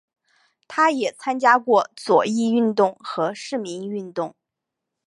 [0.67, 4.35] 他也参加过左翼运动和市民运动。